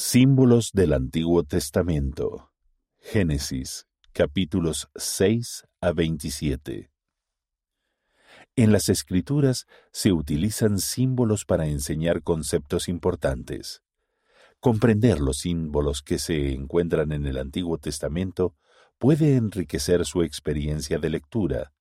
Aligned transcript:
Símbolos 0.00 0.70
del 0.72 0.92
Antiguo 0.92 1.42
Testamento. 1.42 2.52
Génesis, 3.00 3.88
capítulos 4.12 4.88
6 4.94 5.64
a 5.80 5.90
27. 5.90 6.92
En 8.54 8.70
las 8.70 8.88
Escrituras 8.90 9.66
se 9.90 10.12
utilizan 10.12 10.78
símbolos 10.78 11.44
para 11.44 11.66
enseñar 11.66 12.22
conceptos 12.22 12.88
importantes. 12.88 13.82
Comprender 14.60 15.18
los 15.18 15.38
símbolos 15.38 16.02
que 16.02 16.20
se 16.20 16.52
encuentran 16.52 17.10
en 17.10 17.26
el 17.26 17.36
Antiguo 17.36 17.78
Testamento 17.78 18.54
puede 18.98 19.34
enriquecer 19.34 20.04
su 20.04 20.22
experiencia 20.22 21.00
de 21.00 21.10
lectura, 21.10 21.72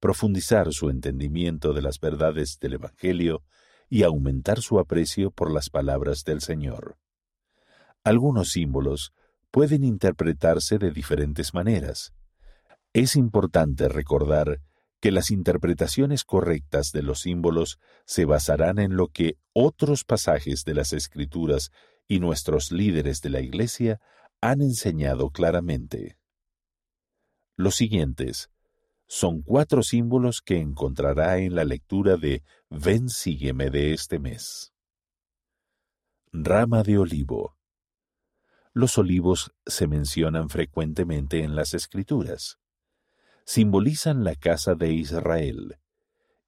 profundizar 0.00 0.72
su 0.72 0.88
entendimiento 0.88 1.74
de 1.74 1.82
las 1.82 2.00
verdades 2.00 2.58
del 2.60 2.72
Evangelio 2.72 3.44
y 3.90 4.04
aumentar 4.04 4.62
su 4.62 4.78
aprecio 4.78 5.30
por 5.30 5.52
las 5.52 5.68
palabras 5.68 6.24
del 6.24 6.40
Señor. 6.40 6.96
Algunos 8.04 8.50
símbolos 8.50 9.12
pueden 9.52 9.84
interpretarse 9.84 10.78
de 10.78 10.90
diferentes 10.90 11.54
maneras. 11.54 12.12
Es 12.92 13.14
importante 13.14 13.88
recordar 13.88 14.60
que 15.00 15.12
las 15.12 15.30
interpretaciones 15.30 16.24
correctas 16.24 16.90
de 16.92 17.02
los 17.02 17.20
símbolos 17.20 17.78
se 18.04 18.24
basarán 18.24 18.78
en 18.78 18.96
lo 18.96 19.08
que 19.08 19.36
otros 19.52 20.04
pasajes 20.04 20.64
de 20.64 20.74
las 20.74 20.92
Escrituras 20.92 21.70
y 22.08 22.18
nuestros 22.18 22.72
líderes 22.72 23.20
de 23.20 23.30
la 23.30 23.40
Iglesia 23.40 24.00
han 24.40 24.62
enseñado 24.62 25.30
claramente. 25.30 26.18
Los 27.56 27.76
siguientes 27.76 28.50
son 29.06 29.42
cuatro 29.42 29.82
símbolos 29.82 30.40
que 30.40 30.58
encontrará 30.58 31.38
en 31.38 31.54
la 31.54 31.64
lectura 31.64 32.16
de 32.16 32.42
Ven 32.68 33.08
sígueme 33.08 33.70
de 33.70 33.92
este 33.92 34.18
mes. 34.18 34.72
Rama 36.32 36.82
de 36.82 36.98
olivo 36.98 37.56
los 38.74 38.96
olivos 38.96 39.52
se 39.66 39.86
mencionan 39.86 40.48
frecuentemente 40.48 41.42
en 41.42 41.54
las 41.54 41.74
Escrituras. 41.74 42.58
Simbolizan 43.44 44.24
la 44.24 44.34
casa 44.34 44.74
de 44.74 44.92
Israel, 44.92 45.78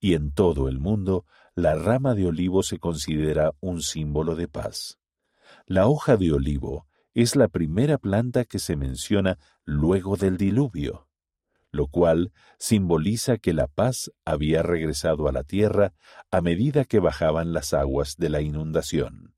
y 0.00 0.14
en 0.14 0.32
todo 0.32 0.68
el 0.68 0.78
mundo 0.78 1.26
la 1.54 1.74
rama 1.74 2.14
de 2.14 2.26
olivo 2.26 2.62
se 2.62 2.78
considera 2.78 3.52
un 3.60 3.82
símbolo 3.82 4.36
de 4.36 4.48
paz. 4.48 4.98
La 5.66 5.86
hoja 5.86 6.16
de 6.16 6.32
olivo 6.32 6.86
es 7.12 7.36
la 7.36 7.48
primera 7.48 7.98
planta 7.98 8.44
que 8.44 8.58
se 8.58 8.76
menciona 8.76 9.38
luego 9.64 10.16
del 10.16 10.36
diluvio, 10.36 11.08
lo 11.70 11.88
cual 11.88 12.32
simboliza 12.58 13.36
que 13.36 13.52
la 13.52 13.66
paz 13.66 14.10
había 14.24 14.62
regresado 14.62 15.28
a 15.28 15.32
la 15.32 15.44
tierra 15.44 15.92
a 16.30 16.40
medida 16.40 16.84
que 16.84 17.00
bajaban 17.00 17.52
las 17.52 17.74
aguas 17.74 18.16
de 18.16 18.30
la 18.30 18.40
inundación 18.40 19.34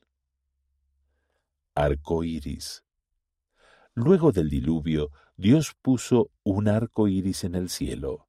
arco 1.77 2.25
iris. 2.25 2.83
Luego 3.95 4.33
del 4.33 4.51
diluvio, 4.51 5.13
Dios 5.37 5.77
puso 5.81 6.31
un 6.43 6.67
arco 6.67 7.07
iris 7.07 7.45
en 7.45 7.55
el 7.55 7.69
cielo. 7.69 8.27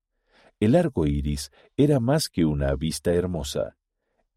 El 0.60 0.76
arco 0.76 1.08
iris 1.08 1.52
era 1.76 2.00
más 2.00 2.30
que 2.30 2.46
una 2.46 2.76
vista 2.76 3.14
hermosa, 3.14 3.78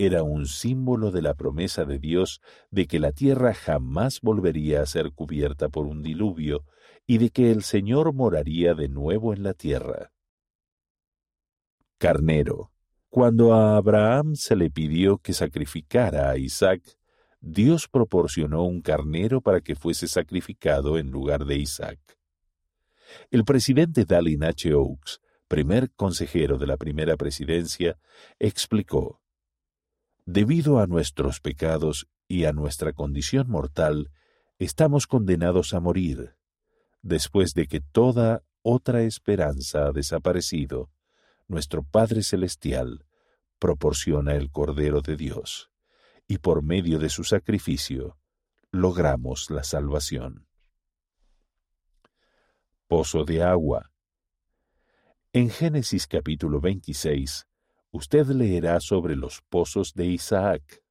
era 0.03 0.22
un 0.22 0.47
símbolo 0.47 1.11
de 1.11 1.20
la 1.20 1.34
promesa 1.34 1.84
de 1.84 1.98
Dios 1.98 2.41
de 2.70 2.86
que 2.86 2.98
la 2.98 3.12
tierra 3.12 3.53
jamás 3.53 4.22
volvería 4.22 4.81
a 4.81 4.86
ser 4.86 5.12
cubierta 5.12 5.69
por 5.69 5.84
un 5.84 6.03
diluvio 6.03 6.64
y 7.06 7.19
de 7.19 7.28
que 7.28 7.50
el 7.50 7.62
Señor 7.62 8.14
moraría 8.14 8.72
de 8.72 8.88
nuevo 8.88 9.34
en 9.34 9.42
la 9.42 9.53
tierra. 9.53 10.11
Carnero. 11.98 12.72
Cuando 13.11 13.53
a 13.53 13.77
Abraham 13.77 14.36
se 14.36 14.56
le 14.56 14.70
pidió 14.70 15.19
que 15.19 15.34
sacrificara 15.34 16.31
a 16.31 16.38
Isaac, 16.38 16.81
Dios 17.43 17.89
proporcionó 17.89 18.65
un 18.65 18.83
carnero 18.83 19.41
para 19.41 19.63
que 19.63 19.75
fuese 19.75 20.09
sacrificado 20.09 20.99
en 20.99 21.11
lugar 21.11 21.47
de 21.47 21.57
Isaac. 21.57 21.99
El 23.31 23.45
presidente 23.45 24.05
Dallin 24.05 24.45
H. 24.45 24.75
Oaks, 24.75 25.21
primer 25.49 25.91
consejero 25.93 26.59
de 26.59 26.67
la 26.67 26.77
primera 26.77 27.17
presidencia, 27.17 27.99
explicó, 28.39 29.23
Debido 30.27 30.81
a 30.81 30.87
nuestros 30.87 31.41
pecados 31.41 32.09
y 32.29 32.45
a 32.45 32.53
nuestra 32.53 32.93
condición 32.93 33.49
mortal, 33.49 34.11
estamos 34.59 35.06
condenados 35.06 35.73
a 35.73 35.81
morir. 35.81 36.37
Después 37.00 37.55
de 37.55 37.67
que 37.67 37.81
toda 37.81 38.45
otra 38.61 39.03
esperanza 39.03 39.87
ha 39.87 39.93
desaparecido, 39.93 40.91
nuestro 41.49 41.83
Padre 41.84 42.23
Celestial 42.23 43.06
proporciona 43.59 44.34
el 44.34 44.50
Cordero 44.50 45.00
de 45.00 45.17
Dios 45.17 45.69
y 46.31 46.39
por 46.39 46.63
medio 46.63 47.01
de 47.01 47.09
su 47.09 47.25
sacrificio 47.25 48.17
logramos 48.71 49.51
la 49.51 49.65
salvación. 49.65 50.47
Pozo 52.87 53.25
de 53.25 53.43
agua. 53.43 53.91
En 55.33 55.51
Génesis 55.51 56.07
capítulo 56.07 56.61
26, 56.61 57.49
usted 57.91 58.29
leerá 58.29 58.79
sobre 58.79 59.17
los 59.17 59.43
pozos 59.49 59.93
de 59.95 60.07
Isaac. 60.07 60.85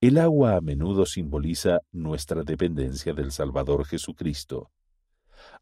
El 0.00 0.18
agua 0.18 0.54
a 0.54 0.60
menudo 0.60 1.04
simboliza 1.04 1.80
nuestra 1.90 2.44
dependencia 2.44 3.12
del 3.12 3.32
Salvador 3.32 3.84
Jesucristo. 3.84 4.70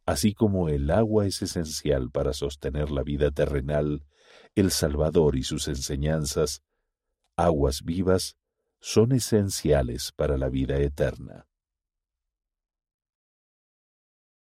Así 0.05 0.35
como 0.35 0.69
el 0.69 0.91
agua 0.91 1.25
es 1.25 1.41
esencial 1.41 2.11
para 2.11 2.35
sostener 2.35 2.91
la 2.91 3.03
vida 3.03 3.31
terrenal, 3.31 4.05
el 4.55 4.71
Salvador 4.71 5.37
y 5.37 5.45
sus 5.45 5.67
enseñanzas, 5.69 6.63
aguas 7.39 7.85
vivas, 7.85 8.37
son 8.85 9.13
esenciales 9.13 10.11
para 10.11 10.37
la 10.37 10.49
vida 10.49 10.77
eterna. 10.77 11.47